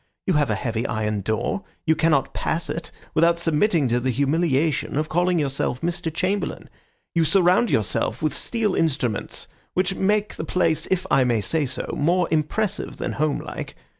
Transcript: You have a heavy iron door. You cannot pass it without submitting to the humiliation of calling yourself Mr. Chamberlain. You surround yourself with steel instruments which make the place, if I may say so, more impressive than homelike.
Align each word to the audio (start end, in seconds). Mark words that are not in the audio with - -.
You 0.25 0.33
have 0.33 0.49
a 0.49 0.55
heavy 0.55 0.87
iron 0.87 1.21
door. 1.21 1.63
You 1.85 1.95
cannot 1.95 2.33
pass 2.33 2.71
it 2.71 2.89
without 3.13 3.37
submitting 3.37 3.87
to 3.89 3.99
the 3.99 4.09
humiliation 4.09 4.97
of 4.97 5.09
calling 5.09 5.37
yourself 5.37 5.81
Mr. 5.81 6.11
Chamberlain. 6.11 6.71
You 7.13 7.23
surround 7.23 7.69
yourself 7.69 8.19
with 8.23 8.33
steel 8.33 8.73
instruments 8.73 9.47
which 9.75 9.93
make 9.93 10.37
the 10.37 10.43
place, 10.43 10.87
if 10.89 11.05
I 11.11 11.23
may 11.23 11.39
say 11.39 11.67
so, 11.67 11.93
more 11.95 12.27
impressive 12.31 12.97
than 12.97 13.11
homelike. 13.11 13.75